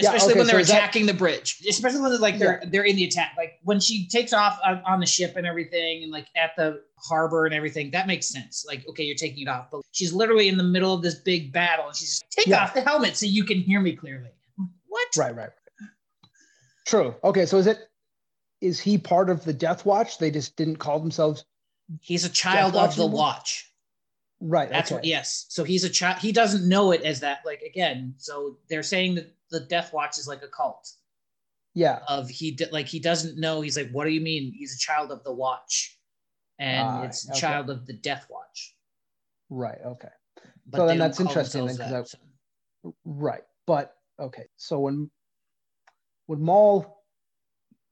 Yeah, 0.00 0.10
Especially 0.14 0.30
okay, 0.32 0.38
when 0.40 0.46
they're 0.46 0.56
that- 0.64 0.68
attacking 0.68 1.06
the 1.06 1.14
bridge. 1.14 1.60
Especially 1.68 2.00
when 2.00 2.10
they're 2.10 2.20
like 2.20 2.38
they're 2.38 2.62
they're 2.68 2.84
in 2.84 2.94
the 2.94 3.04
attack. 3.04 3.32
Like 3.36 3.58
when 3.64 3.80
she 3.80 4.06
takes 4.08 4.32
off 4.32 4.60
on, 4.64 4.80
on 4.86 5.00
the 5.00 5.06
ship 5.06 5.34
and 5.36 5.44
everything, 5.44 6.04
and 6.04 6.12
like 6.12 6.28
at 6.36 6.50
the 6.56 6.82
harbor 6.96 7.46
and 7.46 7.54
everything, 7.54 7.90
that 7.90 8.06
makes 8.06 8.26
sense. 8.26 8.64
Like 8.66 8.86
okay, 8.88 9.02
you're 9.02 9.16
taking 9.16 9.42
it 9.42 9.48
off, 9.48 9.66
but 9.72 9.80
she's 9.90 10.12
literally 10.12 10.48
in 10.48 10.56
the 10.56 10.62
middle 10.62 10.94
of 10.94 11.02
this 11.02 11.16
big 11.16 11.52
battle, 11.52 11.86
and 11.88 11.96
she's 11.96 12.20
just 12.20 12.30
take 12.30 12.46
Yeah. 12.46 12.62
off 12.62 12.74
the 12.74 12.80
helmet 12.80 13.16
so 13.16 13.26
you 13.26 13.42
can 13.42 13.58
hear 13.58 13.80
me 13.80 13.96
clearly. 13.96 14.30
What? 14.86 15.08
Right. 15.16 15.34
Right. 15.34 15.50
True. 16.86 17.14
Okay. 17.24 17.44
So 17.46 17.58
is 17.58 17.66
it? 17.66 17.78
Is 18.60 18.80
he 18.80 18.98
part 18.98 19.30
of 19.30 19.44
the 19.44 19.52
Death 19.52 19.84
Watch? 19.84 20.18
They 20.18 20.30
just 20.30 20.56
didn't 20.56 20.76
call 20.76 21.00
themselves 21.00 21.44
He's 22.00 22.24
a 22.24 22.28
child 22.28 22.76
of 22.76 22.94
the? 22.96 23.06
Watch. 23.06 23.72
Right. 24.40 24.68
That's 24.68 24.90
okay. 24.92 24.96
what. 24.98 25.04
Yes. 25.04 25.46
So 25.48 25.64
he's 25.64 25.84
a 25.84 25.90
child. 25.90 26.18
He 26.18 26.30
doesn't 26.32 26.68
know 26.68 26.92
it 26.92 27.02
as 27.02 27.20
that. 27.20 27.40
Like 27.44 27.62
again. 27.62 28.14
So 28.18 28.58
they're 28.68 28.82
saying 28.84 29.16
that 29.16 29.34
the 29.50 29.60
Death 29.60 29.92
Watch 29.92 30.18
is 30.18 30.28
like 30.28 30.42
a 30.42 30.48
cult 30.48 30.92
Yeah. 31.74 32.00
of 32.08 32.28
he 32.28 32.52
d- 32.52 32.66
like 32.70 32.86
he 32.86 33.00
doesn't 33.00 33.38
know. 33.38 33.60
He's 33.62 33.76
like, 33.76 33.90
what 33.90 34.04
do 34.04 34.10
you 34.10 34.20
mean? 34.20 34.52
He's 34.52 34.74
a 34.74 34.78
child 34.78 35.10
of 35.10 35.24
the 35.24 35.32
Watch, 35.32 35.98
and 36.58 36.86
Ah, 36.86 37.02
it's 37.02 37.26
a 37.28 37.32
okay. 37.32 37.40
child 37.40 37.68
of 37.70 37.86
the 37.86 37.94
Death 37.94 38.26
Watch. 38.30 38.76
Right. 39.50 39.78
Okay. 39.84 40.08
But 40.66 40.78
So 40.78 40.86
then 40.86 40.98
that's 40.98 41.18
interesting 41.20 41.66
then, 41.66 41.76
that, 41.78 42.08
so- 42.08 42.94
Right. 43.04 43.42
But 43.66 43.96
okay. 44.20 44.44
So 44.56 44.78
when 44.80 45.10
when 46.26 46.40
Maul 46.42 47.02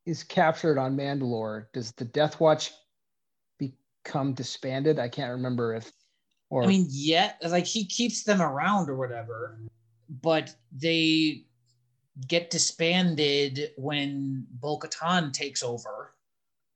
is 0.05 0.23
captured 0.23 0.79
on 0.79 0.97
Mandalore, 0.97 1.67
does 1.73 1.91
the 1.93 2.05
Death 2.05 2.39
Watch 2.39 2.73
become 3.59 4.35
disbanded? 4.35 4.99
I 5.01 5.09
can't 5.09 5.33
remember 5.33 5.75
if 5.75 5.91
or 6.51 6.63
I 6.63 6.67
mean, 6.67 6.87
yeah, 6.91 7.33
like 7.49 7.67
he 7.67 7.85
keeps 7.85 8.23
them 8.23 8.41
around 8.41 8.89
or 8.89 8.97
whatever, 8.97 9.59
but 10.23 10.55
they 10.73 11.45
get 12.29 12.51
disbanded 12.51 13.73
when 13.77 14.47
Bo 14.51 14.81
takes 15.33 15.63
over. 15.63 16.15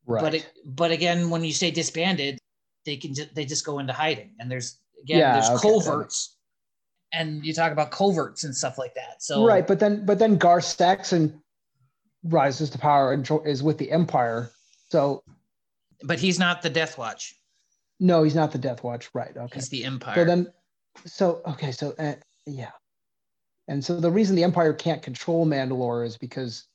right. 0.05 0.21
But 0.21 0.35
it, 0.35 0.51
but 0.65 0.91
again, 0.91 1.29
when 1.29 1.43
you 1.43 1.53
say 1.53 1.71
disbanded, 1.71 2.37
they 2.85 2.97
can 2.97 3.13
just 3.13 3.33
they 3.33 3.45
just 3.45 3.65
go 3.65 3.79
into 3.79 3.93
hiding, 3.93 4.31
and 4.39 4.51
there's 4.51 4.77
again 5.03 5.19
Yeah, 5.19 5.33
there's 5.33 5.49
okay, 5.49 5.69
coverts, 5.69 6.35
and 7.13 7.45
you 7.45 7.53
talk 7.53 7.71
about 7.71 7.91
coverts 7.91 8.43
and 8.43 8.55
stuff 8.55 8.77
like 8.77 8.93
that. 8.95 9.23
So 9.23 9.45
right, 9.45 9.65
but 9.65 9.79
then 9.79 10.05
but 10.05 10.19
then 10.19 10.37
Gar 10.37 10.61
Saxon 10.61 11.41
rises 12.23 12.69
to 12.71 12.77
power 12.77 13.13
and 13.13 13.27
is 13.45 13.63
with 13.63 13.77
the 13.77 13.91
Empire. 13.91 14.51
So 14.89 15.23
but 16.03 16.19
he's 16.19 16.39
not 16.39 16.61
the 16.61 16.69
Death 16.69 16.97
Watch. 16.97 17.35
No, 18.01 18.23
he's 18.23 18.35
not 18.35 18.51
the 18.51 18.57
Death 18.57 18.83
Watch. 18.83 19.09
Right. 19.13 19.35
Okay. 19.37 19.55
He's 19.55 19.69
the 19.69 19.85
Empire. 19.85 20.15
So 20.15 20.25
then, 20.25 20.51
so 21.05 21.41
okay, 21.47 21.71
so 21.71 21.93
uh, 21.99 22.15
yeah, 22.45 22.71
and 23.67 23.85
so 23.85 23.99
the 23.99 24.11
reason 24.11 24.35
the 24.35 24.43
Empire 24.43 24.73
can't 24.73 25.01
control 25.01 25.45
Mandalore 25.45 26.05
is 26.05 26.17
because, 26.17 26.65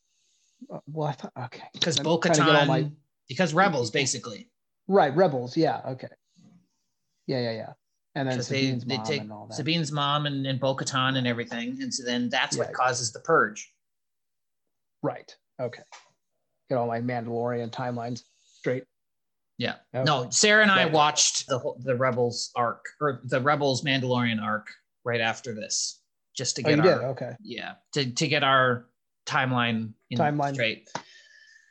uh, 0.73 0.79
well, 0.87 1.09
I 1.09 1.13
thought 1.13 1.33
okay, 1.45 1.65
because 1.75 1.99
Bo 1.99 2.19
trying 2.19 2.39
to 2.39 2.45
get 2.45 2.55
all 2.55 2.63
Katan, 2.63 2.69
my- 2.69 2.91
because 3.29 3.53
rebels 3.53 3.91
basically. 3.91 4.49
right 4.87 5.15
rebels, 5.17 5.57
yeah, 5.57 5.83
okay, 5.87 6.09
yeah, 7.27 7.41
yeah, 7.41 7.53
yeah, 7.53 7.73
and 8.15 8.29
then 8.29 8.37
because 8.37 8.49
they, 8.49 8.63
Sabine's 8.63 8.85
they 8.85 8.97
mom 8.97 9.07
take 9.07 9.21
and 9.21 9.33
all 9.33 9.47
that. 9.49 9.55
Sabine's 9.57 9.91
mom 9.93 10.27
and, 10.27 10.47
and 10.47 10.61
Bo 10.61 10.77
Katan 10.77 11.19
and 11.19 11.27
everything. 11.27 11.83
And 11.83 11.93
so 11.93 12.05
then 12.05 12.29
that's 12.31 12.57
what 12.57 12.73
causes 12.73 13.13
the 13.13 13.21
purge. 13.21 13.71
Right. 15.03 15.37
Okay. 15.61 15.83
Get 16.71 16.79
all 16.79 16.87
my 16.87 17.01
Mandalorian 17.01 17.71
timelines 17.71 18.23
straight. 18.59 18.85
Yeah. 19.59 19.77
Okay. 19.95 20.05
No, 20.05 20.29
Sarah 20.31 20.63
and 20.63 20.71
I 20.71 20.87
watched 20.87 21.47
the 21.49 21.61
the 21.79 21.97
Rebels 21.97 22.51
arc 22.57 22.85
or 23.01 23.21
the 23.25 23.41
Rebels 23.41 23.83
Mandalorian 23.83 24.43
arc 24.43 24.67
right 25.05 25.21
after 25.21 25.55
this, 25.55 26.01
just 26.37 26.57
to 26.57 26.63
Oh, 26.63 26.69
get 26.69 26.85
you 26.85 26.91
our 26.91 26.99
did. 26.99 27.05
Okay. 27.07 27.33
yeah 27.43 27.75
to, 27.95 28.11
to 28.11 28.29
get 28.29 28.45
our 28.45 28.87
timeline 29.27 29.93
in 30.11 30.19
Timeline. 30.19 30.53
straight. 30.55 30.89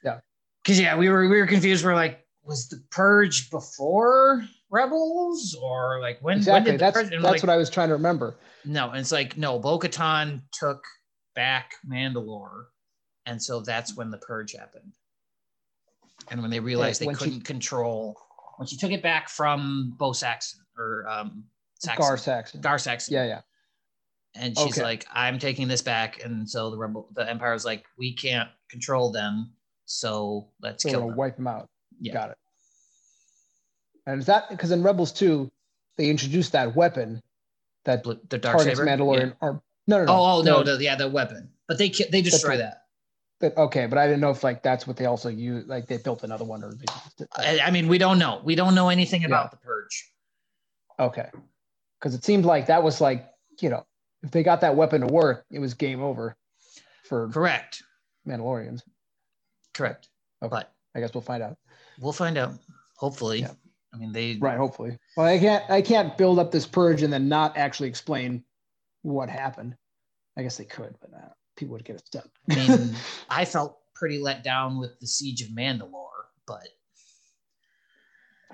Yeah. 0.03 0.19
Because 0.63 0.79
yeah, 0.79 0.97
we 0.97 1.09
were 1.09 1.27
we 1.29 1.39
were 1.39 1.45
confused. 1.47 1.85
We're 1.85 1.95
like, 1.95 2.25
was 2.43 2.67
the 2.69 2.83
purge 2.91 3.49
before 3.51 4.43
Rebels 4.71 5.55
or 5.61 5.99
like 6.01 6.17
when? 6.21 6.37
Exactly. 6.37 6.71
When 6.71 6.79
That's 6.79 6.97
that's 7.09 7.23
like, 7.23 7.43
what 7.43 7.49
I 7.51 7.57
was 7.57 7.69
trying 7.69 7.89
to 7.89 7.93
remember. 7.95 8.35
No, 8.65 8.89
and 8.89 8.99
it's 8.99 9.11
like 9.11 9.37
no, 9.37 9.59
Bo 9.59 9.77
Katan 9.77 10.41
took 10.51 10.83
back 11.35 11.73
Mandalore, 11.87 12.63
and 13.27 13.41
so 13.41 13.59
that's 13.61 13.95
when 13.95 14.09
the 14.09 14.17
purge 14.17 14.53
happened. 14.53 14.93
And 16.29 16.41
when 16.41 16.49
they 16.51 16.59
realized 16.59 17.01
they 17.01 17.07
couldn't 17.13 17.41
control, 17.41 18.17
when 18.57 18.67
she 18.67 18.77
took 18.77 18.91
it 18.91 19.03
back 19.03 19.29
from 19.29 19.93
Bo 19.97 20.11
Saxon 20.13 20.61
or 20.77 21.05
um, 21.07 21.43
Saxon, 21.79 22.01
Gar 22.05 22.17
Saxon. 22.17 22.61
Gar 22.61 22.79
Saxon, 22.79 23.13
Yeah, 23.13 23.25
yeah. 23.25 23.41
and 24.35 24.57
she's 24.57 24.73
Okay. 24.73 24.83
like, 24.83 25.05
"I'm 25.13 25.37
taking 25.39 25.67
this 25.67 25.81
back," 25.81 26.23
and 26.23 26.49
so 26.49 26.71
the 26.71 26.77
rebel, 26.77 27.07
the 27.13 27.29
Empire 27.29 27.53
was 27.53 27.65
like, 27.65 27.85
"We 27.97 28.13
can't 28.13 28.49
control 28.69 29.11
them, 29.11 29.53
so 29.85 30.49
let's 30.61 30.83
So 30.83 30.89
kill 30.89 31.07
them." 31.07 31.15
wipe 31.15 31.35
them 31.35 31.47
out. 31.47 31.69
Yeah. 31.99 32.13
Got 32.13 32.31
it. 32.31 32.37
And 34.07 34.19
is 34.19 34.25
that 34.27 34.49
because 34.49 34.71
in 34.71 34.83
Rebels 34.83 35.11
2, 35.11 35.49
they 35.97 36.09
introduced 36.09 36.51
that 36.51 36.75
weapon 36.75 37.21
that 37.85 38.03
The 38.03 38.15
dark 38.37 38.57
targets 38.57 38.77
saber. 38.79 38.85
Mandalorian 38.89 39.29
Yeah. 39.29 39.33
arm. 39.41 39.61
No, 39.87 39.97
no, 39.99 40.05
no. 40.05 40.11
Oh, 40.13 40.25
oh 40.39 40.41
no, 40.41 40.63
the, 40.63 40.83
yeah, 40.83 40.95
the 40.95 41.07
weapon, 41.07 41.51
but 41.67 41.77
they 41.77 41.89
they 41.89 42.21
destroy 42.21 42.57
the- 42.57 42.75
that. 43.39 43.55
But, 43.55 43.61
okay, 43.63 43.85
but 43.87 43.97
I 43.97 44.07
didn't 44.07 44.21
know 44.21 44.29
if 44.29 44.43
like 44.43 44.63
that's 44.63 44.87
what 44.87 44.97
they 44.97 45.05
also 45.05 45.29
use. 45.29 45.65
Like 45.67 45.87
they 45.87 45.97
built 45.97 46.23
another 46.23 46.45
one 46.45 46.63
or 46.63 46.73
they 46.73 46.85
just, 46.85 47.23
I, 47.37 47.59
I 47.59 47.71
mean, 47.71 47.87
we 47.87 47.97
don't 47.97 48.19
know. 48.19 48.41
We 48.43 48.55
don't 48.55 48.75
know 48.75 48.89
anything 48.89 49.25
about 49.25 49.51
the 49.51 49.57
purge. 49.57 50.11
okay. 50.99 51.29
Because 51.99 52.13
it 52.13 52.23
seemed 52.23 52.45
like 52.45 52.67
that 52.67 52.83
was 52.83 53.01
like 53.01 53.27
you 53.61 53.69
know 53.69 53.85
if 54.23 54.31
they 54.31 54.43
got 54.43 54.61
that 54.61 54.75
weapon 54.75 55.01
to 55.01 55.07
work, 55.07 55.45
it 55.51 55.59
was 55.59 55.73
game 55.73 56.01
over 56.01 56.35
for 57.03 57.29
Correct. 57.29 57.83
Mandalorians. 58.27 58.81
Correct. 59.73 60.09
Okay. 60.41 60.49
But 60.49 60.73
I 60.95 60.99
guess 60.99 61.13
we'll 61.13 61.21
find 61.21 61.43
out. 61.43 61.57
we'll 61.99 62.11
find 62.13 62.37
out. 62.37 62.53
Hopefully. 62.97 63.41
Yeah. 63.41 63.51
I 63.93 63.97
mean, 63.97 64.11
they 64.11 64.37
Right. 64.39 64.57
Hopefully. 64.57 64.97
Well, 65.15 65.27
I 65.27 65.39
can't. 65.39 65.69
I 65.69 65.81
can't 65.81 66.17
build 66.17 66.39
up 66.39 66.51
this 66.51 66.65
purge 66.65 67.01
and 67.01 67.13
then 67.13 67.29
not 67.29 67.55
actually 67.57 67.89
explain 67.89 68.43
what 69.03 69.29
happened. 69.29 69.75
I 70.37 70.43
guess 70.43 70.57
they 70.57 70.65
could, 70.65 70.95
but 70.99 71.13
uh, 71.13 71.29
people 71.55 71.73
would 71.73 71.85
get 71.85 71.99
upset. 71.99 72.25
I 72.49 72.55
mean, 72.55 72.95
I 73.29 73.45
felt 73.45 73.79
pretty 73.93 74.19
let 74.19 74.43
down 74.43 74.77
with 74.79 74.99
the 74.99 75.07
siege 75.07 75.41
of 75.41 75.49
Mandalore, 75.49 76.25
but 76.45 76.67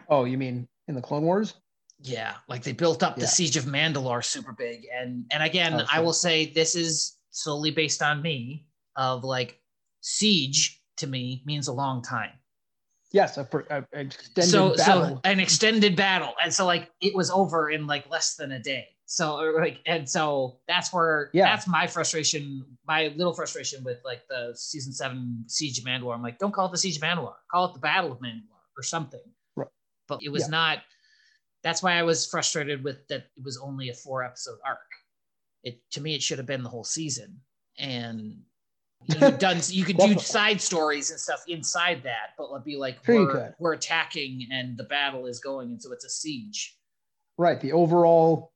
oh, 0.09 0.25
you 0.25 0.37
mean 0.37 0.67
in 0.87 0.95
the 0.95 1.01
Clone 1.01 1.23
Wars? 1.23 1.55
yeah, 2.03 2.33
like 2.49 2.63
they 2.63 2.71
built 2.71 3.03
up 3.03 3.15
Yeah. 3.15 3.21
the 3.21 3.27
siege 3.27 3.57
of 3.57 3.65
Mandalore 3.65 4.25
super 4.25 4.53
big, 4.53 4.87
and 4.93 5.25
and 5.31 5.43
again, 5.43 5.73
Oh, 5.81 5.85
I 5.91 5.99
will 5.99 6.13
say 6.13 6.51
this 6.51 6.73
is 6.75 7.17
solely 7.29 7.69
based 7.71 8.01
on 8.01 8.21
me 8.21 8.65
of 8.95 9.23
like 9.23 9.61
siege 10.01 10.81
to 10.97 11.07
me 11.07 11.43
means 11.45 11.67
a 11.67 11.73
long 11.73 12.01
time. 12.01 12.31
Yes, 13.13 13.37
a, 13.37 13.47
a, 13.69 13.83
a 13.93 13.99
extended 13.99 14.49
so 14.49 14.75
battle. 14.75 15.07
so 15.15 15.21
an 15.25 15.39
extended 15.39 15.95
battle 15.95 16.33
and 16.41 16.51
so 16.53 16.65
like 16.65 16.89
it 17.01 17.13
was 17.13 17.29
over 17.29 17.69
in 17.69 17.85
like 17.85 18.09
less 18.09 18.35
than 18.35 18.53
a 18.53 18.59
day 18.59 18.87
so 19.13 19.35
like 19.59 19.79
and 19.87 20.09
so 20.09 20.57
that's 20.69 20.93
where 20.93 21.29
Yeah. 21.33 21.43
that's 21.43 21.67
my 21.67 21.85
frustration 21.85 22.65
my 22.87 23.11
little 23.17 23.33
frustration 23.33 23.83
with 23.83 23.97
like 24.05 24.21
the 24.29 24.53
season 24.55 24.93
seven 24.93 25.43
siege 25.47 25.77
of 25.79 25.83
mandalore 25.83 26.13
i'm 26.15 26.23
like 26.23 26.39
don't 26.39 26.53
call 26.53 26.67
it 26.67 26.71
the 26.71 26.77
siege 26.77 26.95
of 26.95 27.01
mandalore 27.03 27.33
call 27.51 27.65
it 27.65 27.73
the 27.73 27.79
battle 27.81 28.13
of 28.13 28.19
mandalore 28.19 28.63
or 28.77 28.83
something 28.83 29.19
Right. 29.57 29.67
but 30.07 30.19
it 30.23 30.29
was 30.29 30.43
Yeah. 30.43 30.51
not 30.51 30.77
that's 31.61 31.83
why 31.83 31.93
i 31.99 32.03
was 32.03 32.25
frustrated 32.25 32.85
with 32.85 33.05
that 33.09 33.25
it 33.35 33.43
was 33.43 33.57
only 33.57 33.89
a 33.89 33.93
four 33.93 34.23
episode 34.23 34.59
arc 34.65 34.79
it 35.63 35.81
to 35.91 35.99
me 35.99 36.15
it 36.15 36.21
should 36.23 36.37
have 36.37 36.47
been 36.47 36.63
the 36.63 36.69
whole 36.69 36.85
season 36.85 37.37
and 37.77 38.37
you 39.09 39.15
could 39.15 39.39
done 39.39 39.57
you 39.67 39.83
could 39.83 39.97
do 39.97 40.17
side 40.19 40.61
stories 40.61 41.11
and 41.11 41.19
stuff 41.19 41.43
inside 41.49 42.01
that 42.03 42.29
but 42.37 42.47
it'd 42.49 42.63
be 42.63 42.77
like 42.77 43.03
Sure 43.03 43.25
we're, 43.25 43.55
we're 43.59 43.73
attacking 43.73 44.47
and 44.53 44.77
the 44.77 44.85
battle 44.85 45.25
is 45.25 45.41
going 45.41 45.67
and 45.71 45.81
so 45.81 45.91
it's 45.91 46.05
a 46.05 46.09
siege 46.09 46.77
right. 47.37 47.59
The 47.59 47.73
overall 47.73 48.53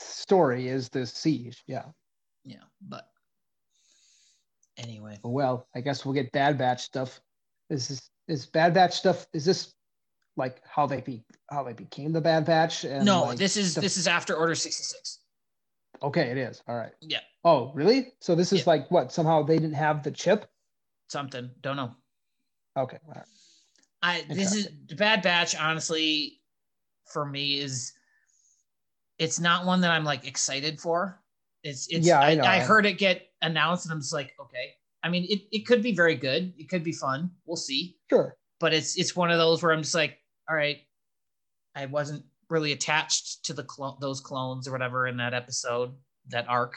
story 0.00 0.68
is 0.68 0.88
the 0.88 1.06
siege. 1.06 1.62
Yeah. 1.66 1.84
yeah 2.44 2.62
but 2.88 3.08
anyway 4.78 5.18
Well, 5.22 5.66
I 5.74 5.80
guess 5.80 6.04
we'll 6.04 6.14
get 6.14 6.32
Bad 6.32 6.58
Batch 6.58 6.82
stuff. 6.82 7.20
Is 7.68 7.88
this 7.88 8.10
is 8.28 8.46
Bad 8.46 8.74
Batch 8.74 8.94
stuff? 8.94 9.26
Is 9.32 9.44
this 9.44 9.74
like 10.36 10.60
how 10.64 10.86
they 10.86 11.00
be 11.00 11.24
how 11.50 11.62
they 11.62 11.72
became 11.72 12.12
the 12.12 12.20
Bad 12.20 12.44
Batch? 12.44 12.84
And 12.84 13.04
no 13.04 13.24
like, 13.24 13.38
this 13.38 13.56
is 13.56 13.74
the- 13.74 13.80
this 13.80 13.96
is 13.96 14.06
after 14.06 14.34
order 14.34 14.54
66 14.54 15.18
okay. 16.02 16.30
It 16.30 16.38
is 16.38 16.62
all 16.68 16.76
right. 16.76 16.92
yeah 17.00 17.20
Oh, 17.44 17.72
really? 17.74 18.12
So 18.20 18.34
this 18.34 18.52
is 18.52 18.60
Yeah. 18.60 18.64
like 18.66 18.90
what? 18.90 19.12
Somehow 19.12 19.42
they 19.42 19.56
didn't 19.58 19.74
have 19.74 20.02
the 20.02 20.10
chip. 20.10 20.46
something 21.08 21.50
don't 21.60 21.76
know 21.76 21.94
Okay. 22.76 22.98
All 23.06 23.14
right. 23.14 23.24
I 24.02 24.24
this 24.28 24.54
is 24.54 24.68
the 24.86 24.94
Bad 24.94 25.22
Batch. 25.22 25.54
Honestly, 25.56 26.40
for 27.04 27.26
me 27.26 27.58
is 27.58 27.92
it's 29.20 29.38
not 29.38 29.66
one 29.66 29.82
that 29.82 29.90
I'm 29.92 30.04
like 30.04 30.26
excited 30.26 30.80
for. 30.80 31.20
It's 31.62 31.86
it's 31.88 32.06
Yeah, 32.06 32.18
I 32.20 32.36
I. 32.36 32.56
I 32.56 32.58
heard 32.60 32.86
it 32.86 32.94
get 32.94 33.28
announced 33.42 33.84
and 33.84 33.92
I'm 33.92 34.00
just 34.00 34.12
like 34.14 34.32
okay. 34.40 34.72
I 35.04 35.08
mean 35.10 35.26
it, 35.28 35.42
it 35.52 35.66
could 35.66 35.82
be 35.82 35.94
very 35.94 36.16
good. 36.16 36.52
It 36.58 36.68
could 36.68 36.82
be 36.82 36.92
fun. 36.92 37.30
We'll 37.46 37.56
see. 37.56 37.98
Sure. 38.08 38.36
But 38.58 38.72
it's 38.72 38.96
it's 38.96 39.14
one 39.14 39.30
of 39.30 39.38
those 39.38 39.62
where 39.62 39.72
I'm 39.72 39.82
just 39.82 39.94
like 39.94 40.18
all 40.48 40.56
right. 40.56 40.78
I 41.76 41.86
wasn't 41.86 42.24
really 42.48 42.72
attached 42.72 43.44
to 43.44 43.52
the 43.52 43.62
clo- 43.62 43.96
those 44.00 44.20
clones 44.20 44.66
or 44.66 44.72
whatever 44.72 45.06
in 45.06 45.18
that 45.18 45.34
episode 45.34 45.92
that 46.30 46.48
arc. 46.48 46.74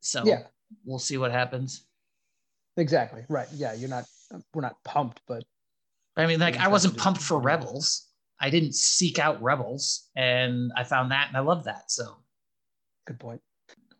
So 0.00 0.24
Yeah. 0.24 0.44
we'll 0.84 0.98
see 0.98 1.18
what 1.18 1.32
happens. 1.32 1.84
Exactly. 2.76 3.24
Right. 3.28 3.48
Yeah. 3.52 3.74
You're 3.74 3.90
not. 3.90 4.04
We're 4.54 4.62
not 4.62 4.76
pumped, 4.84 5.22
but 5.26 5.42
I 6.16 6.26
mean, 6.26 6.38
like, 6.38 6.58
I 6.58 6.68
wasn't 6.68 6.96
pumped 6.96 7.22
for 7.22 7.38
Rebels. 7.40 8.07
I 8.40 8.50
didn't 8.50 8.74
seek 8.74 9.18
out 9.18 9.42
Rebels, 9.42 10.08
and 10.16 10.70
I 10.76 10.84
found 10.84 11.10
that, 11.12 11.28
and 11.28 11.36
I 11.36 11.40
love 11.40 11.64
that. 11.64 11.90
So 11.90 12.16
good 13.06 13.18
point. 13.18 13.40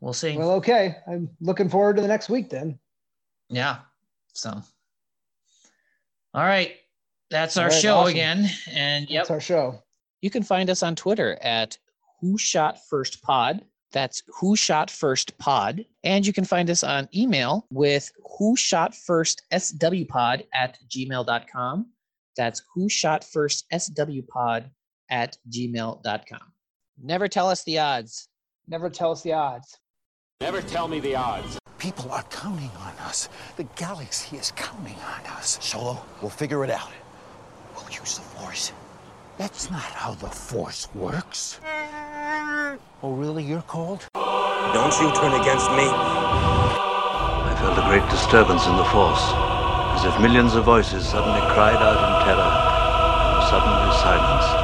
we'll 0.01 0.13
see. 0.13 0.37
Well, 0.37 0.53
okay. 0.53 0.97
I'm 1.07 1.29
looking 1.41 1.69
forward 1.69 1.97
to 1.97 2.03
the 2.03 2.09
next 2.09 2.29
week 2.29 2.51
then. 2.51 2.79
yeah. 3.49 3.79
So, 4.35 4.51
all 6.35 6.45
right. 6.45 6.77
That's 7.31 7.57
our 7.57 7.65
All 7.65 7.71
right, 7.71 7.81
show 7.83 7.97
awesome. 7.97 8.11
again. 8.13 8.51
And 8.73 9.09
yep, 9.11 9.23
That's 9.25 9.31
our 9.31 9.41
show. 9.41 9.83
you 10.23 10.31
can 10.31 10.43
find 10.43 10.71
us 10.71 10.83
on 10.83 10.95
Twitter 10.97 11.37
at 11.43 11.77
Who 12.21 12.39
Shot 12.39 12.79
First 12.89 13.21
Pod. 13.23 13.63
That's 13.93 14.23
Who 14.41 14.55
Shot 14.57 14.91
First 14.91 15.37
Pod. 15.39 15.85
And 16.05 16.27
you 16.27 16.33
can 16.33 16.45
find 16.45 16.71
us 16.71 16.83
on 16.85 17.09
email 17.15 17.67
with 17.71 18.11
Who 18.39 18.57
Shot 18.57 18.95
First 18.95 19.43
SWPod 19.53 20.47
at 20.55 20.79
gmail.com. 20.89 21.87
That's 22.39 22.63
Who 22.75 22.89
Shot 22.89 23.23
First 23.25 23.67
SWPod 23.71 24.71
at 25.11 25.37
gmail.com. 25.51 26.53
Never 27.03 27.29
tell 27.29 27.51
us 27.51 27.65
the 27.65 27.79
odds. 27.79 28.29
Never 28.67 28.89
tell 28.89 29.11
us 29.11 29.23
the 29.23 29.35
odds. 29.35 29.79
Never 30.41 30.63
tell 30.63 30.89
me 30.89 31.01
the 31.01 31.17
odds. 31.17 31.59
People 31.79 32.11
are 32.13 32.23
counting 32.25 32.71
on 32.79 32.93
us. 33.01 33.29
The 33.57 33.65
galaxy 33.77 34.37
is 34.37 34.53
counting 34.53 34.97
on 34.97 35.27
us. 35.37 35.59
Solo, 35.61 36.01
we'll 36.23 36.31
figure 36.31 36.65
it 36.65 36.71
out. 36.71 36.91
We'll 37.75 37.91
use 37.91 38.17
the 38.17 38.23
Force. 38.23 38.73
That's 39.37 39.71
not 39.71 39.81
how 39.83 40.15
the 40.15 40.29
Force 40.29 40.89
works. 40.95 41.61
Oh, 43.03 43.13
really? 43.15 43.45
You're 43.45 43.63
cold? 43.63 44.07
Don't 44.15 44.93
you 45.01 45.13
turn 45.15 45.41
against 45.41 45.71
me. 45.73 45.87
I 45.91 47.57
felt 47.61 47.79
a 47.79 47.89
great 47.89 48.09
disturbance 48.11 48.67
in 48.67 48.77
the 48.77 48.85
Force, 48.85 49.33
as 49.99 50.05
if 50.05 50.21
millions 50.21 50.55
of 50.55 50.65
voices 50.65 51.03
suddenly 51.03 51.41
cried 51.51 51.75
out 51.75 51.99
in 51.99 52.13
terror 52.23 52.39
and 52.39 53.35
were 53.35 53.47
suddenly 53.51 53.91
silenced. 53.99 54.55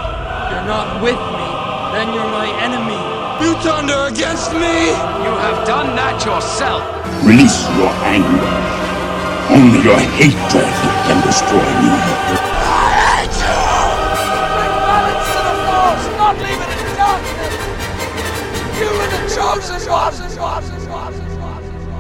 You're 0.47 0.69
not 0.71 1.03
with 1.03 1.19
me, 1.19 1.49
then 1.91 2.15
you're 2.15 2.31
my 2.31 2.47
enemy. 2.63 3.03
You 3.43 3.59
turned 3.67 3.91
her 3.91 4.07
against 4.15 4.55
me! 4.55 4.95
You 5.27 5.35
have 5.43 5.67
done 5.67 5.97
that 5.99 6.23
yourself. 6.23 6.87
Release 7.27 7.67
your 7.75 7.91
anger. 8.07 8.47
Only 9.51 9.83
your 9.83 9.99
hatred 10.15 10.71
can 11.03 11.19
destroy 11.27 11.67
me. 11.83 11.91
Bring 14.55 14.75
balance 14.87 15.27
to 15.35 15.41
the 15.51 15.55
force, 15.67 16.05
not 16.15 16.39
leave 16.39 16.63
it 16.63 16.79
in 16.79 16.91
darkness. 16.95 17.59
You 18.79 18.87
are 18.87 19.11
the 19.11 19.23
chosen 19.35 19.83
one. 19.91 20.74